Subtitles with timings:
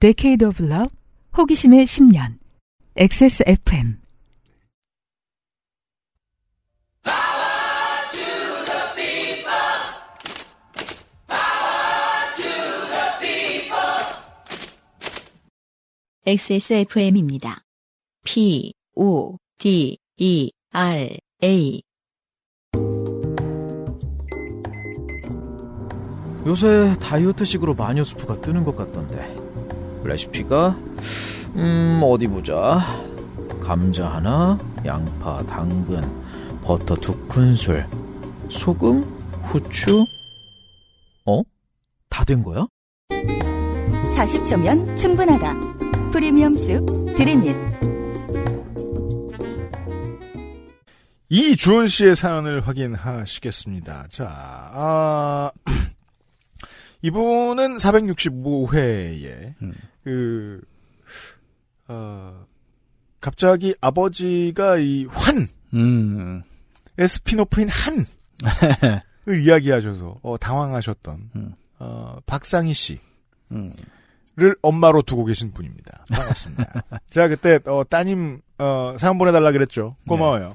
[0.00, 0.88] Decade of Love,
[1.36, 2.38] 호기심의 10년,
[2.96, 3.98] XSFM.
[16.24, 17.60] XSFM입니다.
[18.24, 21.82] P, O, D, E, R, A.
[26.46, 29.39] 요새 다이어트식으로 마녀 수프가 뜨는 것 같던데
[30.04, 30.76] 레시피가
[31.56, 32.80] 음 어디 보자
[33.60, 36.02] 감자 하나 양파 당근
[36.64, 37.86] 버터 두 큰술
[38.50, 39.02] 소금
[39.44, 40.04] 후추
[41.26, 41.42] 어?
[42.08, 42.66] 다 된 거야?
[44.16, 45.54] 40초면 충분하다.
[46.10, 46.84] 프리미엄 숲
[47.16, 47.54] 드림잇.
[51.28, 54.06] 이주은 씨의 사연을 확인하시겠습니다.
[54.10, 55.50] 자, 아,
[57.02, 59.72] 이분은 465회에, 음.
[60.04, 60.60] 그,
[61.88, 62.44] 어,
[63.20, 66.42] 갑자기 아버지가 이 환, 음.
[66.98, 68.06] 의 spin-off인 한
[69.28, 71.54] 을 이야기하셔서, 어, 당황하셨던, 음.
[71.78, 73.00] 어, 박상희 씨.
[73.52, 73.70] 음.
[74.36, 76.04] 를 엄마로 두고 계신 분입니다.
[76.08, 76.82] 반갑습니다.
[77.10, 79.96] 제가 그때 어, 따님 어, 사연 보내달라 그랬죠.
[80.06, 80.54] 고마워요.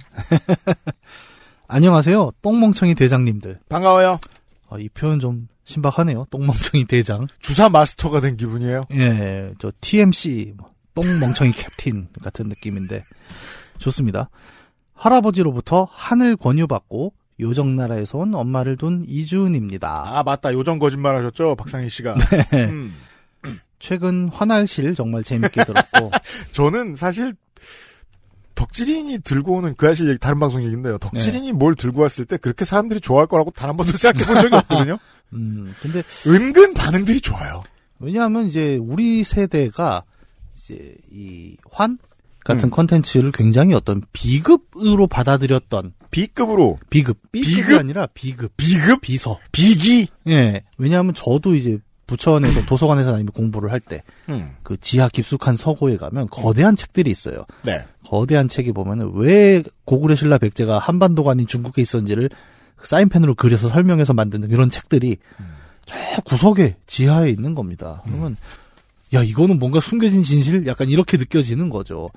[1.68, 2.32] 안녕하세요.
[2.42, 3.60] 똥멍청이 대장님들.
[3.70, 4.20] 반가워요.
[4.70, 6.26] 어, 이 표현 좀 신박하네요.
[6.30, 7.28] 똥멍청이 대장.
[7.40, 8.86] 주사 마스터가 된 기분이에요.
[8.94, 13.04] 예, 저 TMC, 뭐, 똥멍청이 캡틴 같은 느낌인데,
[13.80, 14.30] 좋습니다.
[14.94, 20.18] 할아버지로부터 하늘 권유받고 요정 나라에서 온 엄마를 둔 이주은입니다.
[20.18, 20.54] 아 맞다.
[20.54, 22.16] 요정 거짓말 하셨죠, 박상희 씨가.
[22.52, 22.66] 네.
[22.70, 22.96] 음,
[23.80, 26.12] 최근 화날실 정말 재밌게 들었고,
[26.54, 27.36] 저는 사실
[28.56, 30.98] 덕질인이 들고 오는 그 아실 얘기 다른 방송 얘기인데요.
[30.98, 34.56] 덕질인이 뭘 들고 왔을 때 그렇게 사람들이 좋아할 거라고 단 한 번도 생각해 본 적이
[34.64, 34.98] 없거든요.
[35.34, 37.62] 음, 근데 은근 반응들이 좋아요.
[38.00, 40.04] 왜냐하면 이제 우리 세대가
[40.56, 41.98] 이제 이 환
[42.44, 42.70] 같은 음.
[42.70, 47.80] 컨텐츠를 굉장히 어떤 비급으로 받아들였던 B급으로 비급 B급이 비급?
[47.80, 50.08] 아니라 비급 비급 비서 비기.
[50.28, 56.28] 예 왜냐하면 저도 이제 부천에서 도서관에서 아니면 공부를 할때 음, 그 지하 깊숙한 서고에 가면
[56.30, 57.86] 거대한 책들이 있어요 네.
[58.08, 62.30] 거대한 책이 보면은 왜 고구려 신라 백제가 한반도가 아닌 중국에 있었는지를
[62.82, 65.18] 사인펜으로 그려서 설명해서 만드는 이런 책들이
[65.86, 68.02] 저 구석에 지하에 있는 겁니다.
[68.06, 68.36] 그러면
[69.14, 72.10] 야 이거는 뭔가 숨겨진 진실 약간 이렇게 느껴지는 거죠.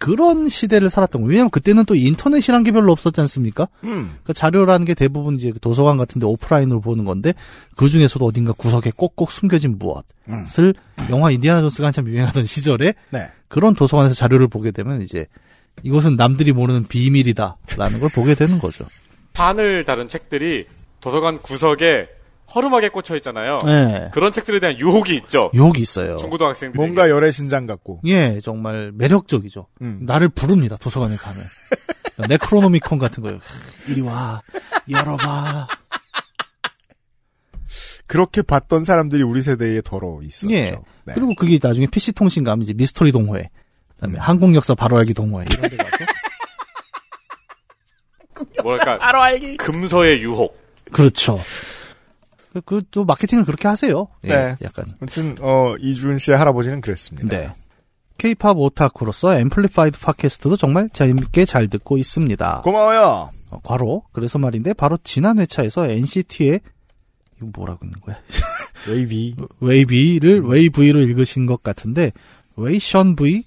[0.00, 1.28] 그런 시대를 살았던 거예요.
[1.28, 3.68] 왜냐하면 그때는 또 인터넷이란 게 별로 없었지 않습니까?
[3.84, 7.34] 음, 그 자료라는 게 대부분 이제 그 도서관 같은데 오프라인으로 보는 건데
[7.76, 10.72] 그 중에서도 어딘가 구석에 꼭꼭 숨겨진 무엇을
[11.10, 13.28] 영화 인디아나 존스가 한참 유행하던 시절에 네.
[13.48, 15.26] 그런 도서관에서 자료를 보게 되면 이제
[15.82, 18.86] 이것은 남들이 모르는 비밀이다라는 걸 보게 되는 거죠.
[19.34, 20.64] 판을 다른 책들이
[21.02, 22.08] 도서관 구석에
[22.54, 23.58] 허름하게 꽂혀 있잖아요.
[23.64, 24.10] 네.
[24.12, 25.50] 그런 책들에 대한 유혹이 있죠.
[25.54, 26.16] 유혹이 있어요.
[26.16, 28.00] 중고등학생들이 뭔가 열애 신장 같고.
[28.06, 29.66] 예, 정말 매력적이죠.
[29.82, 30.00] 음.
[30.02, 31.44] 나를 부릅니다, 도서관에 가면.
[32.28, 33.38] 네크로노미콘 같은 거요.
[33.88, 34.42] 이리 와,
[34.90, 35.68] 열어봐.
[38.06, 40.52] 그렇게 봤던 사람들이 우리 세대에 더러 있었죠.
[40.52, 40.76] 예.
[41.04, 41.14] 네.
[41.14, 43.48] 그리고 그게 나중에 PC통신 가면 이제 미스터리 동호회,
[43.94, 44.20] 그다음에 음.
[44.20, 46.04] 한국 역사 바로 알기 동호회 이런 데 가서
[48.62, 48.98] 뭐랄까
[49.58, 50.58] 금서의 유혹.
[50.90, 51.38] 그렇죠.
[52.64, 54.08] 그 또 마케팅을 그렇게 하세요.
[54.24, 54.56] 예, 네.
[54.62, 54.86] 약간.
[55.00, 57.28] 아무튼 어 이준 씨의 할아버지는 그랬습니다.
[57.28, 57.50] 네.
[58.18, 62.62] K-팝 오타쿠로서 Amplified 팟캐스트도 정말 재밌게 잘 듣고 있습니다.
[62.64, 63.30] 고마워요.
[63.50, 66.60] 어, 과로 그래서 말인데 바로 지난 회차에서 NCT의
[67.38, 68.16] 이거 뭐라고 읽는 거야?
[68.88, 69.36] 웨이비.
[69.60, 72.12] 웨이비를 웨이브이로 읽으신 것 같은데
[72.56, 73.42] 웨이션 V라고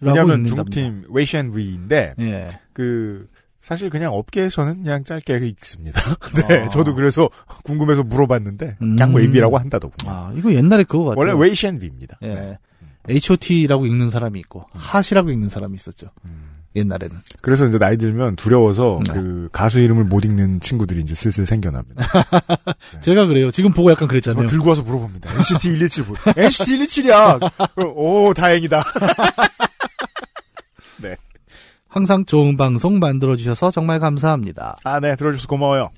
[0.00, 0.44] 왜냐하면.
[0.44, 2.46] 중국팀 웨이션 V인데 예.
[2.72, 3.28] 그
[3.66, 6.00] 사실 그냥 업계에서는 그냥 짧게 읽습니다.
[6.48, 6.68] 네, 아.
[6.68, 7.28] 저도 그래서
[7.64, 9.16] 궁금해서 물어봤는데 그냥 음.
[9.16, 10.08] 웨이비라고 한다더군요.
[10.08, 11.18] 아 이거 옛날에 그거 같아요.
[11.18, 12.16] 원래 웨이션 V입니다.
[12.22, 12.28] 예.
[12.28, 12.58] 네.
[13.10, 16.10] H.O.T.라고 읽는 사람이 있고 hot이라고 읽는 사람이 있었죠.
[16.76, 17.16] 옛날에는.
[17.42, 19.14] 그래서 이제 나이 들면 두려워서 네.
[19.14, 22.06] 그 가수 이름을 못 읽는 친구들이 이제 슬슬 생겨납니다.
[23.02, 23.50] 제가 그래요.
[23.50, 24.46] 지금 보고 약간 저 그랬잖아요.
[24.46, 25.32] 들고 와서 물어봅니다.
[25.34, 26.16] NCT 117 뭐.
[26.36, 27.94] NCT 117이야.
[27.96, 28.84] 오 다행이다.
[31.96, 34.76] 항상 좋은 방송 만들어주셔서 정말 감사합니다.
[34.84, 35.88] 아 네 들어줘서 고마워요.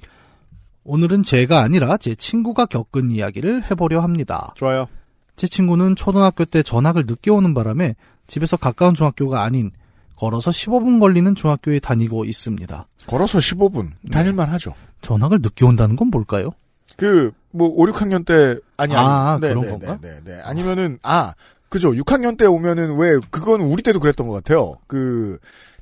[0.84, 4.52] 오늘은 제가 아니라 제 친구가 겪은 이야기를 해보려 합니다.
[4.54, 4.86] 좋아요.
[5.34, 7.96] 제 친구는 초등학교 때 전학을 늦게 오는 바람에
[8.28, 9.72] 집에서 가까운 중학교가 아닌
[10.14, 12.86] 걸어서 15분 걸리는 중학교에 다니고 있습니다.
[13.08, 14.74] 걸어서 15분 다닐만 하죠.
[15.02, 16.50] 전학을 늦게 온다는 건 뭘까요?
[16.96, 19.98] 그 뭐 5, 6학년 때 아니 아니 아, 네, 그런 네, 건가?
[20.00, 20.40] 네, 네, 네.
[20.44, 21.34] 아니면은 아
[21.68, 24.76] 그죠 6학년 때 오면은 왜 그건 우리 때도 그랬던 것 같아요.
[24.86, 25.38] 그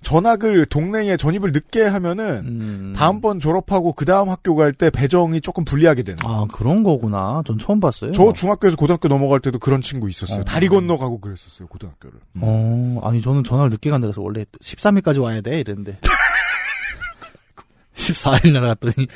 [0.07, 2.93] 전학을 동네에 전입을 늦게 하면은 음.
[2.97, 6.19] 다음번 졸업하고 그 다음 학교 갈 때 배정이 조금 불리하게 되는.
[6.25, 7.43] 아 그런 거구나.
[7.45, 8.13] 전 처음 봤어요.
[8.13, 10.43] 저 중학교에서 고등학교 넘어갈 때도 그런 친구 있었어요.
[10.43, 10.45] 어.
[10.45, 12.21] 다리 건너 가고 그랬었어요 고등학교를.
[12.37, 12.41] 음.
[12.45, 15.99] 어, 아니 저는 전화를 늦게 간다 그래서 원래 13일까지 와야 돼 이랬는데
[17.97, 19.09] 14일 날 갔더니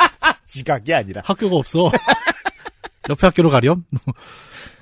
[0.46, 1.20] 지각이 아니라.
[1.26, 1.90] 학교가 없어.
[3.10, 3.84] 옆에 학교로 가렴?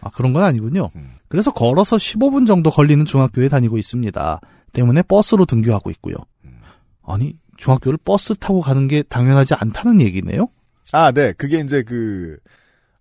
[0.01, 0.91] 아, 그런 건 아니군요.
[0.95, 1.15] 음.
[1.29, 4.41] 그래서 걸어서 15분 정도 걸리는 중학교에 다니고 있습니다.
[4.73, 6.17] 때문에 버스로 등교하고 있고요.
[6.45, 6.61] 음.
[7.05, 10.49] 아니, 중학교를 버스 타고 가는 게 당연하지 않다는 얘기네요?
[10.93, 11.33] 아, 네.
[11.33, 12.37] 그게 이제 그,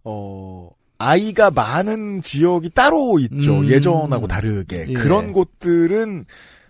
[0.04, 3.60] 어, 아이가 많은 지역이 따로 있죠.
[3.60, 3.68] 음.
[3.68, 4.86] 예전하고 다르게.
[4.88, 4.94] 예.
[4.94, 6.26] 그런 곳들은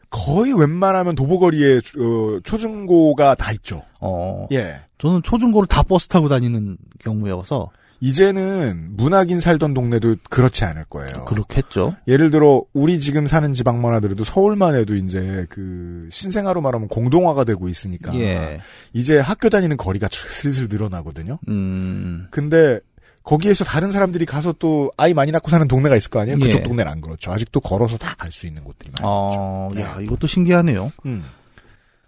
[0.10, 3.82] 거의 웬만하면 도보거리에 어, 초중고가 다 있죠.
[4.00, 4.82] 어, 예.
[4.98, 7.70] 저는 초중고를 다 버스 타고 다니는 경우여서
[8.10, 11.26] 이제는 문학인 살던 동네도 그렇지 않을 거예요.
[11.26, 11.96] 그렇겠죠.
[12.08, 17.68] 예를 들어 우리 지금 사는 지방만 하더라도 서울만 해도 이제 그 신생아로 말하면 공동화가 되고
[17.68, 18.60] 있으니까 예.
[18.94, 21.40] 이제 학교 다니는 거리가 슬슬 늘어나거든요.
[21.48, 22.80] 음, 근데
[23.24, 26.38] 거기에서 다른 사람들이 가서 또 아이 많이 낳고 사는 동네가 있을 거 아니에요?
[26.38, 26.64] 그쪽 예.
[26.64, 27.32] 동네는 안 그렇죠.
[27.32, 29.06] 아직도 걸어서 다 갈 수 있는 곳들이 많죠.
[29.08, 29.82] 어, 네.
[29.82, 30.92] 야, 이것도 신기하네요.
[31.08, 31.24] 음.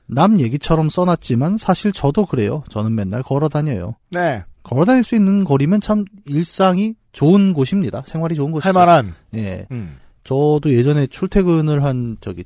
[0.05, 2.63] 남 얘기처럼 써놨지만 사실 저도 그래요.
[2.69, 3.95] 저는 맨날 걸어 다녀요.
[4.11, 4.43] 네.
[4.67, 8.03] 걸어 다닐 수 있는 거리면 참 일상이 좋은 곳입니다.
[8.05, 8.67] 생활이 좋은 곳이죠.
[8.67, 9.13] 할 만한.
[9.33, 9.65] 예.
[9.71, 9.97] 음.
[10.25, 12.43] 저도 예전에 출퇴근을 한 저기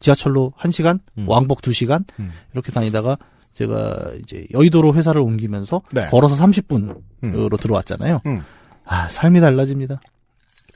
[0.00, 1.26] 지하철로 1시간, 음.
[1.28, 2.32] 왕복 2시간 음.
[2.54, 3.18] 이렇게 다니다가
[3.52, 6.06] 제가 이제 여의도로 회사를 옮기면서 네.
[6.06, 7.48] 걸어서 30분으로 음.
[7.60, 8.22] 들어왔잖아요.
[8.24, 8.40] 음.
[8.86, 10.00] 아, 삶이 달라집니다.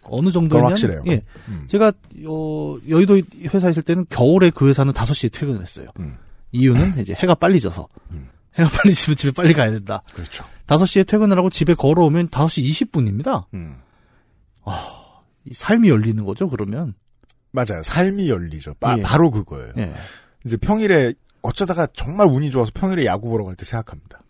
[0.02, 1.02] 어느 정도냐면 확실해요.
[1.06, 1.22] 예.
[1.48, 1.64] 음.
[1.66, 1.92] 제가
[2.26, 3.22] 어, 여의도
[3.54, 5.86] 회사 있을 때는 겨울에 그 회사는 5시에 퇴근을 했어요.
[5.98, 6.16] 음.
[6.52, 7.88] 이유는 이제 해가 빨리 져서.
[8.10, 8.28] 음.
[8.56, 10.02] 해가 빨리 지면 집에 빨리 가야 된다.
[10.14, 10.44] 그렇죠.
[10.66, 13.46] 5시에 퇴근을 하고 집에 걸어오면 5시 20분입니다.
[13.54, 13.80] 음.
[15.52, 16.94] 삶이 열리는 거죠, 그러면.
[17.50, 17.82] 맞아요.
[17.82, 18.74] 삶이 열리죠.
[18.80, 19.02] 바, 예.
[19.02, 19.72] 바로 그거예요.
[19.78, 19.92] 예.
[20.44, 24.20] 이제 평일에 어쩌다가 정말 운이 좋아서 평일에 야구 보러 갈 때 생각합니다.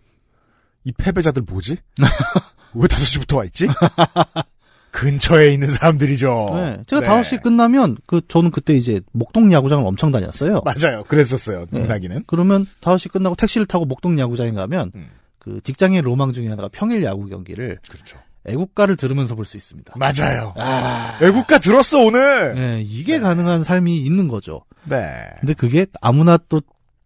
[0.85, 1.77] 이 패배자들 뭐지?
[2.75, 3.69] 왜 5시부터 와 있지?
[4.95, 6.51] 근처에 있는 사람들이죠.
[6.55, 6.77] 네.
[6.87, 7.09] 제가 네.
[7.09, 10.63] 5시 끝나면 그 저는 그때 이제 목동 야구장을 엄청 다녔어요.
[10.65, 11.03] 맞아요.
[11.09, 11.67] 그랬었어요.
[11.73, 11.81] 네.
[11.81, 12.23] 문학이는.
[12.29, 15.09] 그러면 5시 끝나고 택시를 타고 목동 야구장에 가면 음.
[15.41, 18.19] 그 직장의 로망 중에 하나가 평일 야구 경기를 그렇죠.
[18.47, 19.95] 애국가를 들으면서 볼 수 있습니다.
[19.97, 20.55] 맞아요.
[20.57, 21.19] 아.
[21.21, 22.55] 애국가 들었어 오늘.
[22.55, 24.63] 네, 이게 가능한 삶이 있는 거죠.
[24.85, 25.03] 네.
[25.41, 26.63] 근데 그게 아무나 또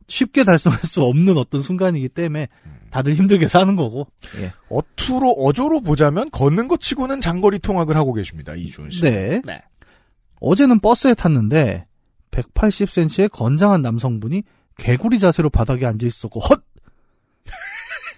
[0.08, 2.48] 쉽게 달성할 수 없는 어떤 순간이기 때문에
[2.90, 4.06] 다들 힘들게 사는 거고.
[4.40, 4.52] 예.
[4.68, 8.54] 어투로 어조로 보자면 걷는 것 치고는 장거리 통학을 하고 계십니다.
[8.54, 9.02] 이준 씨.
[9.02, 9.40] 네.
[9.44, 9.60] 네.
[10.40, 11.86] 어제는 버스에 탔는데
[12.30, 14.42] 180cm의 건장한 남성분이
[14.78, 16.62] 개구리 자세로 바닥에 앉아 있었고 헛.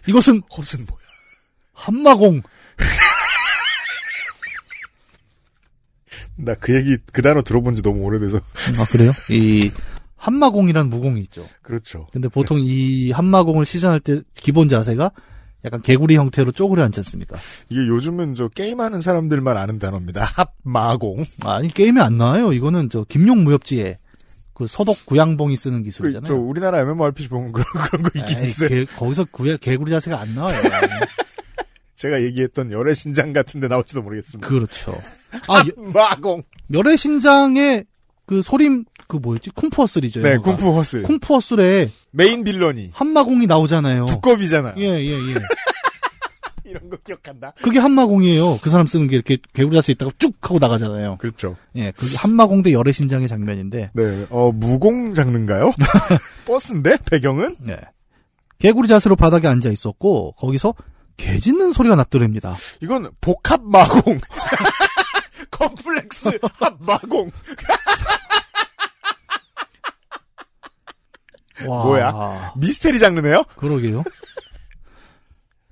[0.06, 1.00] 이것은 헛은 뭐야?
[1.72, 2.42] 한마공.
[6.36, 8.38] 나 그 얘기 그 단어 들어본 지 너무 오래돼서.
[8.78, 9.12] 아 그래요?
[9.30, 9.70] 이
[10.20, 11.46] 한마공이란 무공이 있죠.
[11.62, 12.06] 그렇죠.
[12.12, 15.10] 근데 보통 이 한마공을 시전할 때 기본 자세가
[15.64, 17.36] 약간 개구리 형태로 쪼그려 앉지 않습니까?
[17.70, 20.24] 이게 요즘은 저 게임하는 사람들만 아는 단어입니다.
[20.64, 21.24] 합마공.
[21.42, 22.52] 아니 게임에 안 나와요.
[22.52, 23.98] 이거는 저 김용 무협지에
[24.54, 26.38] 그 서독 구양봉이 쓰는 그, 저 기술이잖아요.
[26.38, 28.68] 우리나라 MMORPG 보면 그런 그런 거 있긴 에이, 있어요.
[28.68, 30.54] 개- 거기서 구, 개구리 자세가 안 나와요.
[31.96, 34.46] 제가 얘기했던 열애 신장 같은데 나올지도 모르겠습니다.
[34.48, 34.92] 그렇죠.
[35.48, 36.42] 아, 합마공.
[36.72, 37.84] 여래신장의
[38.30, 39.50] 그 소림 그 뭐였지?
[39.50, 40.22] 쿵푸 허슬이죠.
[40.22, 40.52] 네, 영어가.
[40.52, 41.02] 쿵푸 허슬.
[41.02, 44.06] 쿵푸 허슬에 main villain이 합마공이 나오잖아요.
[44.06, 44.74] 두꺼비잖아요.
[44.78, 45.34] 예, 예, 예.
[46.64, 47.54] 이런 거 기억한다.
[47.60, 48.60] 그게 합마공이에요.
[48.62, 51.16] 그 사람 쓰는 게 이렇게 개구리 자세 있다가 쭉 하고 나가잖아요.
[51.16, 51.56] 그렇죠.
[51.74, 53.90] 예, 그게 합마공 대 여래신장의 장면인데.
[53.94, 55.72] 네, 어 무공 장르인가요?
[56.46, 57.80] 버스인데 배경은 예.
[58.60, 60.74] 개구리 자세로 바닥에 앉아 있었고 거기서
[61.16, 62.54] 개 짖는 소리가 났더랍니다.
[62.80, 64.20] 이건 복합 마공.
[65.50, 67.28] 컴플렉스 합 마공.
[71.66, 71.84] 와.
[71.84, 72.52] 뭐야?
[72.56, 73.44] 미스테리 장르네요.
[73.56, 74.04] 그러게요.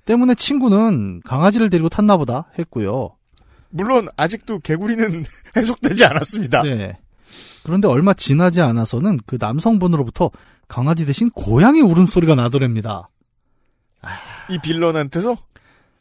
[0.05, 3.15] 때문에 친구는 강아지를 데리고 탔나 보다 했고요.
[3.69, 6.63] 물론 아직도 개구리는 해석되지 않았습니다.
[6.63, 6.97] 네.
[7.63, 10.31] 그런데 얼마 지나지 않아서는 그 남성분으로부터
[10.67, 13.09] 강아지 대신 고양이 울음소리가 나더랍니다.
[14.49, 15.37] 이 빌런한테서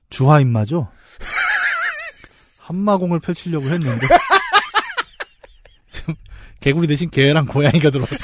[0.09, 0.89] 주화 임마죠?
[2.59, 4.07] 한마공을 펼치려고 했는데
[6.61, 8.19] 개구리 대신 개랑 고양이가 들어왔어요.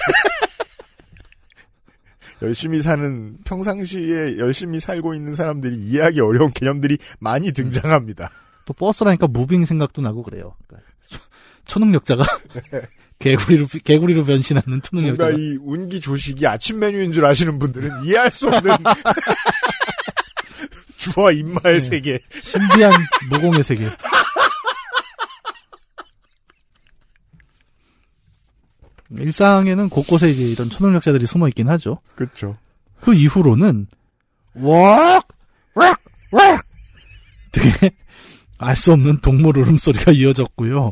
[2.44, 8.30] 열심히 사는 평상시에 열심히 살고 있는 사람들이 이해하기 어려운 개념들이 많이 등장합니다.
[8.66, 10.54] 또 버스라니까 무빙 생각도 나고 그래요.
[10.66, 11.18] 그러니까 초-
[11.66, 12.24] 초능력자가
[13.18, 18.48] 개구리로 개구리로 변신하는 뭔가 초능력자가 이 운기 조식이 아침 메뉴인 줄 아시는 분들은 이해할 수
[18.48, 18.72] 없는
[20.96, 21.80] 주와 입마의 네.
[21.80, 22.18] 세계.
[22.30, 22.92] 신비한
[23.30, 23.88] 무공의 세계.
[29.18, 31.98] 일상에는 곳곳에 이제 이런 초능력자들이 숨어 있긴 하죠.
[32.14, 32.56] 그렇죠.
[33.00, 33.86] 그 이후로는
[34.54, 35.26] 왁!
[35.74, 36.00] 왁!
[36.32, 36.64] 왁!
[37.52, 37.90] 되게
[38.58, 40.90] 알 수 없는 동물 울음소리가 이어졌고요.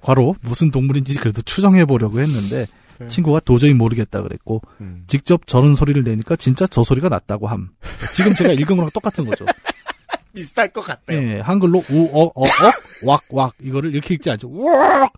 [0.00, 2.66] 과로 무슨 동물인지 그래도 추정해 보려고 했는데
[2.98, 3.08] 네.
[3.08, 5.04] 친구가 도저히 모르겠다 그랬고 음.
[5.06, 7.70] 직접 저런 소리를 내니까 진짜 저 소리가 났다고 함.
[8.14, 9.44] 지금 제가 읽은 거랑 똑같은 거죠.
[10.34, 11.18] 비슷할 것 같아요.
[11.18, 12.48] 예, 한글로 우, 어, 어, 어,
[13.04, 14.48] 왁, 왁 이거를 이렇게 읽지 않죠.
[14.52, 15.12] 왁!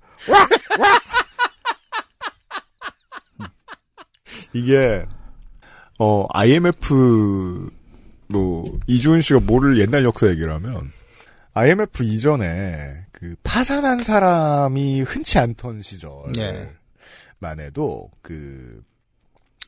[4.53, 5.07] 이게
[5.99, 7.71] 어 IMF
[8.29, 10.91] 뭐 이주은 씨가 모를 옛날 역사 얘기를 하면
[11.55, 17.65] IMF 이전에 그 파산한 사람이 흔치 않던 시절만 예.
[17.65, 18.83] 해도 그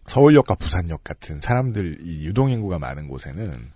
[0.07, 3.71] 서울역과 부산역 같은 사람들 이 유동 인구가 많은 곳에는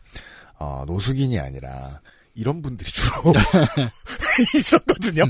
[0.59, 2.01] 어 노숙인이 아니라
[2.35, 3.33] 이런 분들이 주로
[4.57, 5.25] 있었거든요.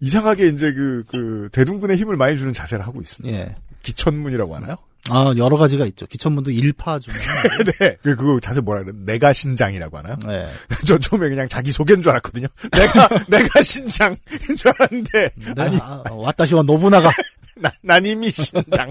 [0.00, 3.36] 이상하게 이제 그, 그, 대둔근에 힘을 많이 주는 자세를 하고 있습니다.
[3.36, 3.56] 예.
[3.82, 4.76] 기천문이라고 하나요?
[5.08, 6.06] 아, 여러 가지가 있죠.
[6.06, 7.14] 기천문도 일파 중에.
[7.78, 7.96] 네.
[8.02, 8.92] 그, 그 자세 뭐라 그래?
[9.04, 10.16] 내가 신장이라고 하나요?
[10.28, 10.46] 예.
[10.86, 12.46] 저 처음에 그냥 자기 소개인 줄 알았거든요.
[12.72, 14.18] 내가, 내가 신장인
[14.56, 17.10] 줄 알았는데, 네, 아니, 아, 와타시와 노부나가.
[17.56, 18.90] 나, 난 이미 신장.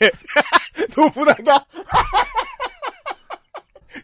[0.00, 0.10] 네.
[0.96, 1.64] 노부나가.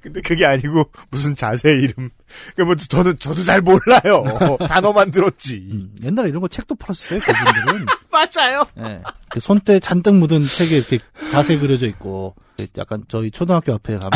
[0.00, 2.11] 근데 그게 아니고, 무슨 자세 이름.
[2.56, 4.24] 그 뭐, 저는, 저도 잘 몰라요.
[4.68, 5.56] 단어만 들었지.
[5.70, 7.86] 음, 옛날에 이런 거 책도 팔았어요, 그분들은.
[8.10, 8.64] 맞아요.
[8.78, 9.00] 예.
[9.30, 10.98] 그 손때 잔뜩 묻은 책에 이렇게
[11.30, 12.34] 자세 그려져 있고,
[12.78, 14.10] 약간 저희 초등학교 앞에 가면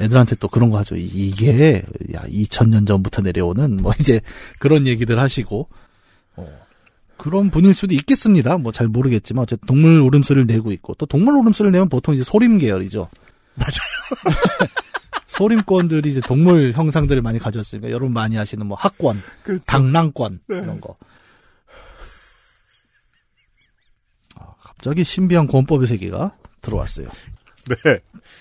[0.00, 0.96] 애들한테 또 그런 거 하죠.
[0.96, 1.82] 이- 이게,
[2.14, 4.20] 야, 2000년 전부터 내려오는, 뭐 이제
[4.58, 5.68] 그런 얘기들 하시고,
[6.36, 6.48] 어,
[7.16, 8.56] 그런 분일 수도 있겠습니다.
[8.56, 12.58] 뭐 잘 모르겠지만, 어쨌든 동물 울음소리를 내고 있고, 또 동물 울음소리를 내면 보통 이제 소림
[12.58, 13.08] 계열이죠.
[13.56, 14.70] 맞아요.
[15.30, 19.62] 소림권들이 이제 동물 형상들을 많이 가졌으니까, 여러분 많이 아시는 뭐 학권, 그렇죠.
[19.64, 20.56] 당랑권, 네.
[20.56, 20.96] 이런 거.
[24.34, 27.08] 아, 갑자기 신비한 권법의 세계가 들어왔어요.
[27.68, 28.00] 네.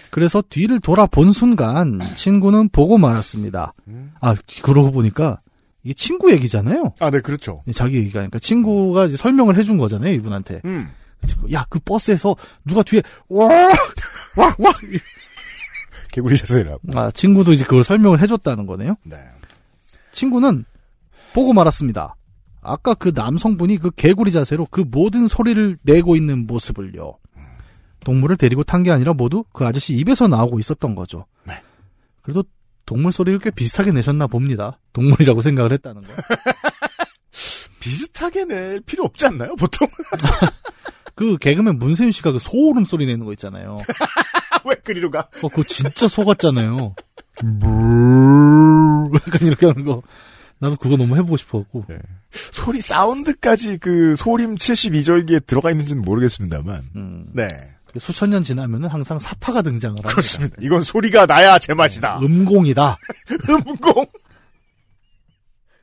[0.10, 3.74] 그래서 뒤를 돌아본 순간 친구는 보고 말았습니다.
[4.19, 5.41] 아, 그러고 보니까
[5.84, 6.96] 이게 친구 얘기잖아요.
[7.00, 7.62] 아, 네, 그렇죠.
[7.75, 10.62] 자기 얘기가 그러니까 친구가 이제 설명을 해준 거잖아요, 이분한테.
[10.65, 10.91] 음.
[11.51, 13.75] 야, 그 버스에서 누가 뒤에 와와와
[16.11, 16.79] 개구리 자세라고.
[16.95, 18.95] 아, 친구도 이제 그걸 설명을 해줬다는 거네요.
[19.03, 19.17] 네.
[20.11, 20.65] 친구는
[21.33, 22.15] 보고 말았습니다.
[22.61, 27.17] 아까 그 남성분이 그 개구리 자세로 그 모든 소리를 내고 있는 모습을요.
[28.03, 31.25] 동물을 데리고 탄 게 아니라 모두 그 아저씨 입에서 나오고 있었던 거죠.
[31.45, 31.61] 네.
[32.21, 32.43] 그래도
[32.85, 34.79] 동물 소리를 꽤 비슷하게 내셨나 봅니다.
[34.93, 36.07] 동물이라고 생각을 했다는 거.
[37.79, 39.87] 비슷하게 낼 필요 없지 않나요, 보통?
[41.15, 43.77] 그 개그맨 문세윤 씨가 그 소울음 소리 내는 거 있잖아요.
[44.65, 45.29] 왜 그리로 가?
[45.41, 46.07] 어, 그거 진짜.
[47.43, 50.01] 무 약간 이렇게 하는 거.
[50.59, 51.85] 나도 그거 너무 해보고 싶어갖고.
[52.31, 56.89] 소리, 사운드까지 그 소림 72절기에 들어가 있는지는 모르겠습니다만.
[56.95, 57.47] 음, 네.
[57.97, 60.09] 수천 년 지나면은 항상 사파가 등장을 합니다.
[60.09, 60.55] 그렇습니다.
[60.61, 62.19] 이건 소리가 나야 제맛이다.
[62.21, 62.97] 음공이다.
[63.49, 64.05] 음공.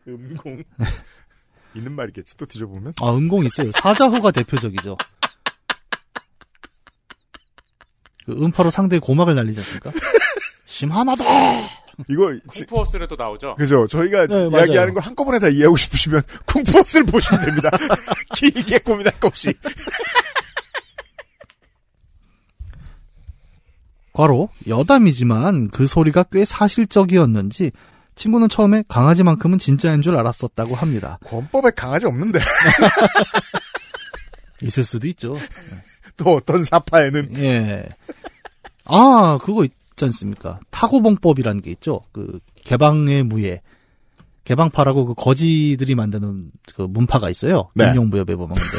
[0.07, 0.63] 음공.
[1.75, 2.95] 있는 말이겠지, 또 뒤져보면.
[3.01, 3.73] 아, 음공 있어요.
[3.73, 4.97] 사자호가 대표적이죠.
[4.97, 5.05] 그
[8.29, 9.93] 음파로 상대의 고막을 날리지 않습니까?
[10.67, 11.25] 심하나다!
[12.11, 13.55] 이거, 지- 쿵푸어스에도 나오죠.
[13.55, 13.87] 그죠.
[13.87, 14.49] 저희가 네.
[14.53, 17.71] 이야기하는 걸 한꺼번에 다 이해하고 싶으시면 쿵푸스를 보시면 됩니다.
[18.37, 19.55] 길게 고민할 것 없이.
[24.13, 27.71] 과로, 여담이지만 그 소리가 꽤 사실적이었는지
[28.15, 31.19] 친구는 처음에 강아지만큼은 진짜인 줄 알았었다고 합니다.
[31.27, 32.39] 권법에 강아지 없는데.
[34.63, 35.35] 있을 수도 있죠.
[36.17, 37.37] 또 어떤 사파에는.
[37.39, 37.87] 예.
[38.85, 40.61] 아, 그거 있지 않습니까?
[40.71, 42.01] 타고봉법이라는 게 있죠.
[42.13, 43.61] 그, 개방의 무예.
[44.45, 47.69] 개방파라고 그 거지들이 만드는 그 문파가 있어요.
[47.75, 47.91] 네.
[47.91, 48.77] 인용무협에 보면 근데.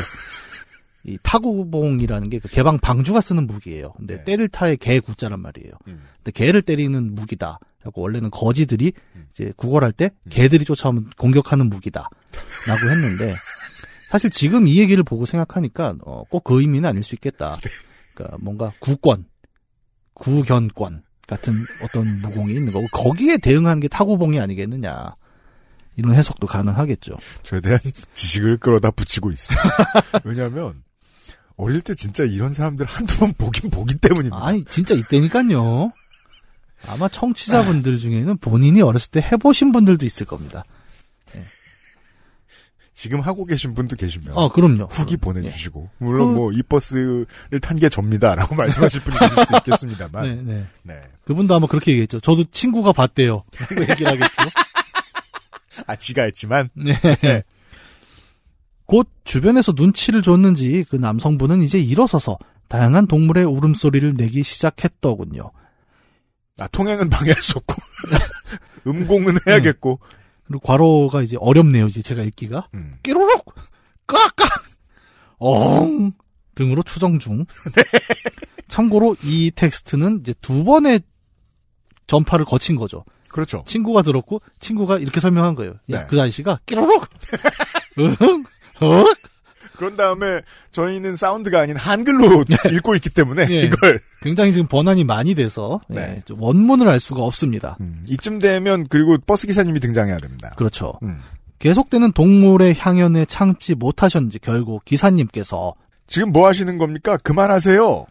[1.03, 3.93] 이 타구봉이라는 게 그 개방 방주가 쓰는 무기예요.
[3.97, 4.23] 근데 네.
[4.23, 5.71] 때를 타의 개 구자란 말이에요.
[5.87, 6.01] 음.
[6.17, 7.59] 근데 개를 때리는 무기다.
[7.83, 9.25] 라고 원래는 거지들이 음.
[9.31, 12.09] 이제 구걸할 때 개들이 쫓아오면 공격하는 무기다.
[12.67, 13.33] 라고 했는데
[14.09, 17.57] 사실 지금 이 얘기를 보고 생각하니까 어, 꼭 그 의미는 아닐 수 있겠다.
[18.13, 19.25] 그러니까 뭔가 구권,
[20.13, 25.13] 구견권 같은 어떤 무공이 있는 거고 거기에 대응하는 게 타구봉이 아니겠느냐.
[25.97, 27.17] 이런 해석도 가능하겠죠.
[27.43, 27.79] 저에 대한
[28.13, 29.63] 지식을 끌어다 붙이고 있습니다.
[30.25, 30.83] 왜냐하면
[31.57, 34.37] 어릴 때 진짜 이런 사람들 한두 번 보긴 보기 때문입니다.
[34.45, 35.91] 아니 진짜 이때니까요.
[36.87, 40.63] 아마 청취자분들 중에는 본인이 어렸을 때 해보신 분들도 있을 겁니다.
[42.99, 44.85] 지금 하고 계신 분도 계시면 어, 그럼요.
[44.85, 47.27] 후기 보내주시고 물론 그- 뭐이 버스를
[47.61, 50.33] 탄 게 접니다라고 말씀하실 분이 계실 수도 있겠습니다만 예.
[50.33, 50.65] 네, 네.
[50.81, 51.01] 네.
[51.23, 52.19] 그분도 아마 그렇게 얘기했죠.
[52.19, 53.43] 저도 친구가 봤대요.
[53.59, 54.49] 라고 얘기를 하겠죠.
[55.85, 57.43] 아 지가 했지만 네.
[58.87, 65.51] 곧 주변에서 눈치를 줬는지 그 남성분은 이제 일어서서 다양한 동물의 울음소리를 내기 시작했더군요.
[66.59, 67.75] 아, 통행은 방해할 수 없고.
[68.87, 69.99] 음공은 해야겠고.
[70.47, 72.69] 그리고 괄호가 이제 어렵네요, 이제 제가 읽기가.
[72.73, 72.95] 음.
[73.03, 73.53] 끼로록!
[74.07, 74.47] 깍깍!
[75.39, 76.13] 엉!
[76.55, 77.45] 등으로 추정 중.
[78.67, 81.01] 참고로 이 텍스트는 이제 두 번의
[82.07, 83.03] 전파를 거친 거죠.
[83.29, 83.63] 그렇죠.
[83.67, 85.73] 친구가 들었고, 친구가 이렇게 설명한 거예요.
[85.91, 86.07] 야, 네.
[86.09, 87.05] 그 아저씨가 끼로록!
[87.99, 88.15] 응?
[88.81, 89.03] 어?
[89.77, 90.41] 그런 다음에
[90.71, 92.43] 저희는 사운드가 아닌 한글로
[92.73, 93.61] 읽고 있기 때문에 예.
[93.61, 96.15] 이걸 굉장히 지금 번안이 많이 돼서, 네.
[96.17, 97.77] 예, 좀 원문을 알 수가 없습니다.
[97.79, 100.51] 음, 이쯤 되면 그리고 버스 기사님이 등장해야 됩니다.
[100.57, 100.99] 그렇죠.
[101.03, 101.21] 음.
[101.59, 105.73] 계속되는 동물의 향연에 참지 못하셨는지 결국 기사님께서
[106.05, 107.17] 지금 뭐 하시는 겁니까?
[107.17, 108.05] 그만하세요.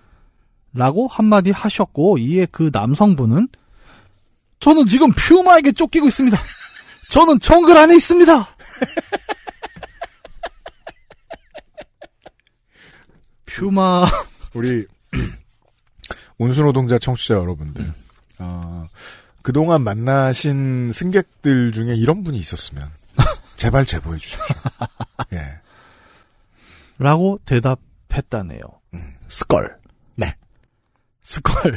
[0.75, 3.49] 라고 한마디 하셨고 이에 그 남성분은
[4.61, 6.39] 저는 지금 퓨마에게 쫓기고 있습니다.
[7.09, 8.49] 저는 정글 안에 있습니다.
[13.57, 14.07] 퓨마
[14.55, 14.87] 우리
[16.39, 17.93] 운수노동자 청취자 여러분들,
[18.39, 18.87] 어,
[19.43, 22.91] 그동안 만나신 승객들 중에 이런 분이 있었으면
[23.57, 24.45] 제발 제보해 주십시오.
[25.33, 25.39] 예.
[26.99, 28.61] 라고 대답했다네요.
[29.29, 29.79] skrrt.
[30.17, 30.35] 네.
[31.23, 31.77] skrrt.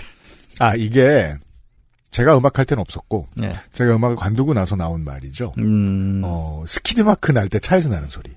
[0.59, 1.35] 아 이게
[2.11, 3.53] 제가 음악할 때는 없었고 예.
[3.71, 5.53] 제가 음악을 관두고 나서 나온 말이죠.
[5.57, 6.21] 음.
[6.23, 8.35] 어, 스키드 마크 날 때 차에서 나는 소리.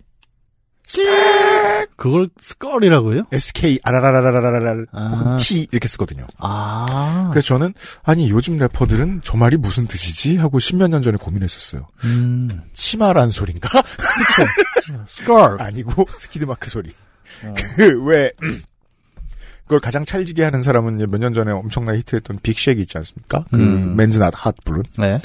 [1.96, 3.22] 그걸 skrrt이라고 해요?
[3.32, 5.08] SK RRRRRR 아.
[5.08, 6.26] 혹은 T 이렇게 쓰거든요.
[6.38, 7.28] 아.
[7.32, 11.86] 그래서 저는 아니 요즘 래퍼들은 저 말이 무슨 뜻이지 하고 십몇 년 전에 고민했었어요.
[12.04, 12.62] 음.
[12.72, 13.68] 치마란 소린가?
[15.08, 15.60] skrrt.
[15.62, 16.90] 아니고 스키드 마크 소리.
[17.44, 17.54] 어.
[17.76, 18.32] 그왜
[19.64, 23.44] 그걸 가장 찰지게 하는 사람은 몇 년 전에 엄청나게 히트했던 Big Shaq이 있지 않습니까?
[23.50, 23.96] 그 음.
[23.96, 25.20] Man's Not Hot 부른 네.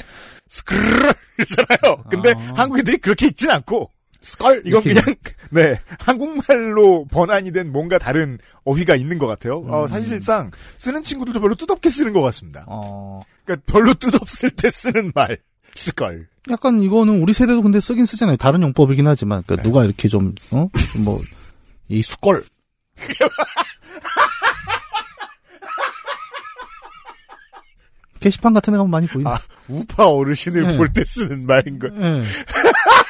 [0.48, 2.04] skrrt잖아요.
[2.10, 2.52] 근데 아.
[2.56, 5.02] 한국인들이 그렇게 읽진 않고 skrrt 이건 그냥
[5.50, 9.64] 네 한국말로 번안이 된 뭔가 다른 어휘가 있는 것 같아요.
[9.68, 12.64] 어, 사실상 쓰는 친구들도 별로 뜻없게 쓰는 것 같습니다.
[12.66, 13.22] 어.
[13.44, 15.38] 그러니까 별로 뜻없을 때 쓰는 말
[15.74, 16.26] 스컬.
[16.50, 18.36] 약간 이거는 우리 세대도 근데 쓰긴 쓰잖아요.
[18.36, 20.68] 다른 용법이긴 하지만 그러니까 누가 이렇게 좀 어?
[20.98, 22.42] 뭐이 수걸
[28.20, 29.30] 게시판 같은 데 가면 많이 보이네.
[29.30, 30.76] 아 우파 어르신을 네.
[30.76, 31.88] 볼때 쓰는 말인 거.
[31.88, 32.22] 예.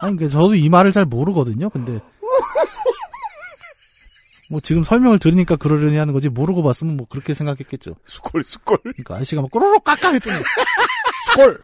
[0.00, 1.68] 아니, 그 저도 이 말을 잘 모르거든요.
[1.70, 2.00] 근데
[4.50, 7.94] 뭐 지금 설명을 들으니까 그러려니 하는 거지 모르고 봤으면 뭐 그렇게 생각했겠죠.
[8.06, 8.78] skrrt skrrt.
[8.78, 10.42] 그러니까 아저씨가 막 꼬르륵 깍깍 했더니
[11.30, 11.62] skrrt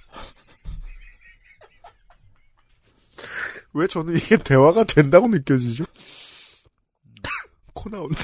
[3.72, 5.84] 왜 저는 이게 대화가 된다고 느껴지죠?
[7.74, 8.22] 코 나온다.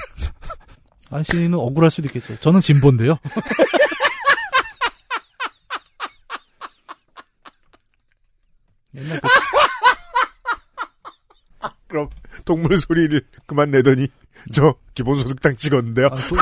[1.10, 2.36] 아저씨는 억울할 수도 있겠죠.
[2.40, 3.18] 저는 진보인데요.
[8.94, 9.28] 옛날 그
[11.92, 12.08] 그럼
[12.46, 14.08] 동물 소리를 그만 내더니
[14.54, 16.06] 저 기본소득당 찍었는데요.
[16.06, 16.36] 아, 또-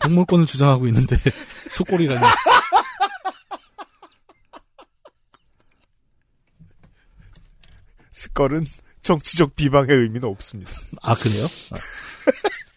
[0.00, 1.16] 동물권을 주장하고 있는데
[1.70, 2.20] 수골이라니.
[8.10, 8.66] 스컬은
[9.02, 10.70] 정치적 비방의 의미는 없습니다.
[11.02, 11.46] 아 그래요?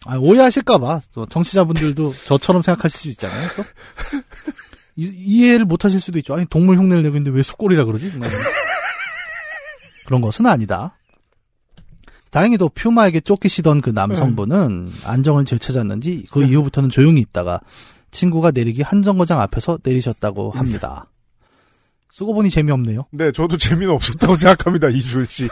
[0.06, 3.48] 아, 아, 오해하실까봐 또 정치자분들도 저처럼 생각하실 수 있잖아요.
[3.56, 3.64] 또
[4.96, 6.34] 이, 이해를 못하실 수도 있죠.
[6.34, 8.08] 아니 동물 흉내를 내고 있는데 왜 수골이라 그러지?
[8.16, 8.26] 뭐.
[10.06, 10.95] 그런 것은 아니다.
[12.36, 17.62] 다행히도 퓨마에게 쫓기시던 그 남성분은 안정을 되찾았는지 그 이후부터는 조용히 있다가
[18.10, 21.10] 친구가 내리기 한 정거장 앞에서 내리셨다고 합니다.
[22.10, 23.06] 쓰고 보니 재미없네요.
[23.10, 25.48] 네, 저도 재미는 없었다고 생각합니다, 이주일 씨.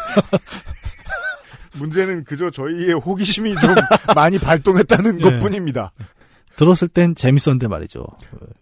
[1.79, 3.75] 문제는 그저 저희의 호기심이 좀
[4.14, 5.23] 많이 발동했다는 예.
[5.23, 5.90] 것 뿐입니다.
[6.57, 8.05] 들었을 땐 재밌었는데 말이죠.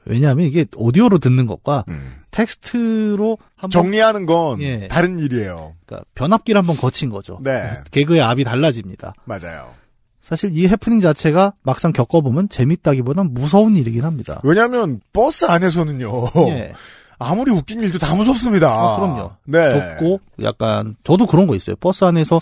[0.04, 1.85] 왜냐하면 이게 오디오로 듣는 것과
[2.33, 4.88] 텍스트로 한번 정리하는 건 예.
[4.88, 5.75] 다른 일이에요.
[5.87, 7.38] 그러니까 변압기를 한번 거친 거죠.
[7.42, 9.12] 네, 개그의 압이 달라집니다.
[9.25, 9.71] 맞아요.
[10.21, 14.40] 사실 이 해프닝 자체가 막상 겪어보면 재밌다기보단 무서운 일이긴 합니다.
[14.45, 16.11] 왜냐하면 버스 안에서는요.
[16.49, 16.73] 예.
[17.18, 18.68] 아무리 웃긴 일도 다 무섭습니다.
[18.68, 19.31] 아, 그럼요.
[19.45, 19.71] 네.
[19.99, 21.77] 좁고 약간 저도 그런 거 있어요.
[21.77, 22.40] 버스 안에서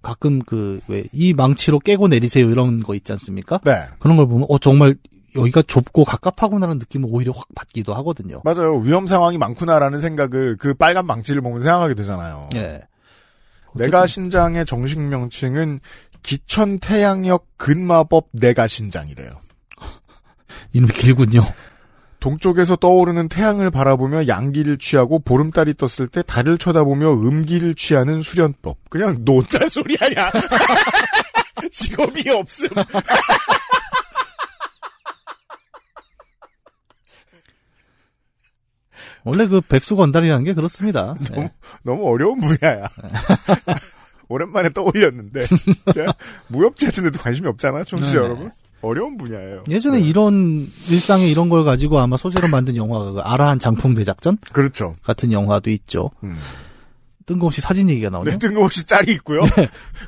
[0.00, 3.58] 가끔 그 왜 이 망치로 깨고 내리세요 이런 거 있지 않습니까?
[3.64, 3.82] 네.
[3.98, 4.94] 그런 걸 보면 어 정말
[5.36, 8.40] 여기가 좁고 갑갑하구나라는 느낌을 오히려 확 받기도 하거든요.
[8.44, 8.76] 맞아요.
[8.78, 12.48] 위험 상황이 많구나라는 생각을 그 빨간 망치를 보면 생각하게 되잖아요.
[12.56, 12.80] 예.
[13.74, 15.80] 내가 신장의 정식 명칭은
[16.22, 19.30] 기천 태양역 근마법 내가 신장이래요.
[20.72, 21.44] 이름이 길군요.
[22.20, 28.76] 동쪽에서 떠오르는 태양을 바라보며 양기를 취하고 보름달이 떴을 때 달을 쳐다보며 음기를 취하는 수련법.
[28.90, 30.32] 그냥 논단 소리 아니야.
[31.70, 32.68] 직업이 없음.
[39.28, 41.14] 원래 그 백수 건달이라는 게 그렇습니다.
[41.32, 41.52] 네.
[41.82, 42.84] 너무 어려운 분야야.
[44.28, 45.46] 오랜만에 떠올렸는데
[45.94, 46.14] 제가
[46.48, 48.24] 무협지 같은 데도 관심이 없잖아, 청취자 네.
[48.24, 48.50] 여러분.
[48.80, 49.64] 어려운 분야예요.
[49.68, 50.06] 예전에 네.
[50.06, 54.94] 이런 일상에 이런 걸 가지고 아마 소재로 만든 영화가 그 아라한 장풍 대작전 그렇죠.
[55.02, 56.10] 같은 영화도 있죠.
[56.22, 56.38] 음.
[57.26, 58.32] 뜬금없이 사진 얘기가 나오네요.
[58.32, 59.42] 네, 뜬금없이 짤이 있고요.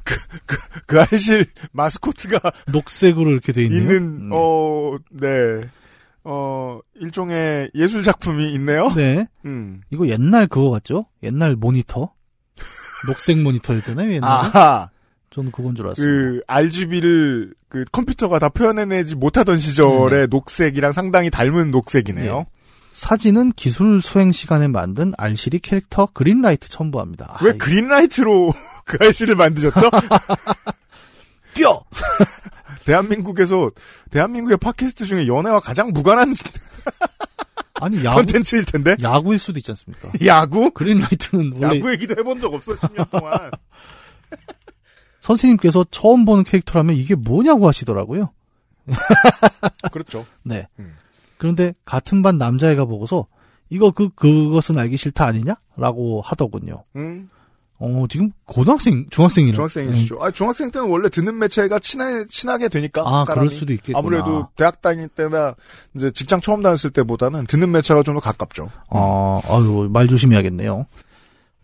[0.04, 0.14] 그,
[0.46, 0.56] 그,
[0.86, 2.40] 그 아실 마스코트가
[2.72, 3.80] 녹색으로 이렇게 돼 있네요.
[3.80, 4.30] 있는, 음.
[4.32, 5.60] 어, 네.
[6.24, 8.92] 어, 일종의 예술 작품이 있네요.
[8.94, 9.26] 네.
[9.44, 9.82] 음.
[9.90, 11.06] 이거 옛날 그거 같죠?
[11.22, 12.12] 옛날 모니터.
[13.06, 14.30] 녹색 모니터였잖아요, 옛날에.
[14.30, 14.90] 아하.
[15.30, 16.04] 저는 그건 줄 알았어요.
[16.04, 22.38] 그, RGB를 그 컴퓨터가 다 표현해내지 못하던 시절의 녹색이랑 상당히 닮은 녹색이네요.
[22.38, 22.46] 네.
[22.92, 27.38] 사진은 기술 수행 시간에 만든 알시리 캐릭터 그린라이트 첨부합니다.
[27.42, 28.52] 왜 아, 그린라이트로
[28.84, 29.90] 그 아이씨를 만드셨죠?
[31.54, 31.82] 뛰어!
[32.90, 33.70] 대한민국에서,
[34.10, 36.34] 대한민국의 팟캐스트 중에 연애와 가장 무관한
[37.80, 38.96] 아니, 야구, 컨텐츠일 텐데?
[39.00, 40.12] 야구일 수도 있지 않습니까?
[40.26, 40.70] 야구?
[40.70, 43.50] 그린라이트는 원래 야구 얘기도 해본 적 없어, 10년 동안.
[45.20, 48.32] 선생님께서 처음 보는 캐릭터라면 이게 뭐냐고 하시더라고요.
[49.92, 50.26] 그렇죠.
[50.42, 50.66] 네.
[50.78, 50.96] 음.
[51.38, 53.26] 그런데 같은 반 남자애가 보고서
[53.70, 56.84] 이거 그 그것은 알기 싫다 아니냐?라고 하더군요.
[56.96, 57.30] 음,
[57.82, 59.54] 어 지금 고등학생 중학생이네.
[59.54, 60.18] 중학생이시죠.
[60.22, 63.02] 아, 중학생 때는 원래 듣는 매체가 친하, 친하게 되니까.
[63.06, 63.24] 아.
[63.26, 63.98] 그럴 수도 있겠구나.
[63.98, 65.54] 아무래도 대학 다닐 때나
[65.94, 68.68] 이제 직장 처음 다녔을 때보다는 듣는 매체가 좀 더 가깝죠.
[68.90, 70.84] 어 아유 말 조심해야겠네요.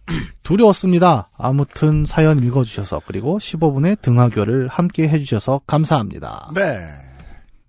[0.42, 1.28] 두려웠습니다.
[1.36, 6.50] 아무튼 사연 읽어주셔서 그리고 15분의 등하교를 함께 해주셔서 감사합니다.
[6.54, 6.86] 네.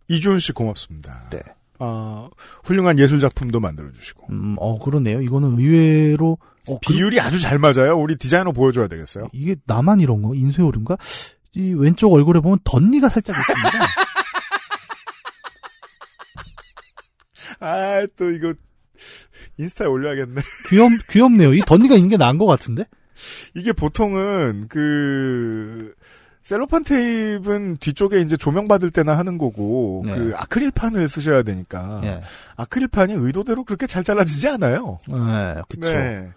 [0.07, 1.29] 이주은 씨 고맙습니다.
[1.31, 1.39] 네.
[1.79, 2.29] 아,
[2.63, 4.27] 훌륭한 예술 작품도 만들어주시고.
[4.31, 5.21] 음, 어 그러네요.
[5.21, 7.97] 이거는 의외로 어, 그- 비율이 아주 잘 맞아요.
[7.97, 9.29] 우리 디자이너 보여줘야 되겠어요.
[9.33, 10.97] 이게 나만 이런 거 인쇄오류인가?
[11.53, 13.69] 이 왼쪽 얼굴에 보면 덧니가 살짝 있습니다.
[17.59, 18.53] 아, 또 이거
[19.57, 20.41] 인스타에 올려야겠네.
[20.69, 21.53] 귀엽 귀엽네요.
[21.53, 22.85] 이 덧니가 있는 게 나은 것 같은데?
[23.55, 25.93] 이게 보통은 그
[26.43, 30.13] 셀로판 테이프는 뒤쪽에 이제 조명 받을 때나 하는 거고 네.
[30.15, 32.21] 그 아크릴판을 쓰셔야 되니까 예.
[32.55, 34.99] 아크릴판이 의도대로 그렇게 잘 잘라지지 않아요.
[35.09, 35.91] 네, 그쵸.
[35.91, 36.29] 네.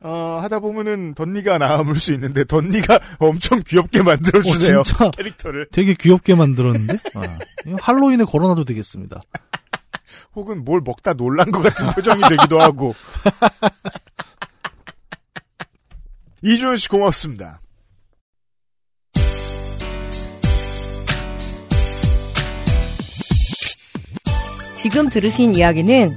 [0.00, 4.80] 어, 하다 보면은 덧니가 남을 수 있는데 덧니가 엄청 귀엽게 만들어 주네요.
[4.80, 6.98] 어, 진짜 캐릭터를 되게 귀엽게 만들었는데?
[7.14, 7.38] 아,
[7.80, 9.18] 할로윈에 걸어놔도 되겠습니다.
[10.34, 12.94] 혹은 뭘 먹다 놀란 것 같은 표정이 되기도 하고.
[16.42, 17.60] 이주은 씨 고맙습니다.
[24.76, 26.16] 지금 들으신 이야기는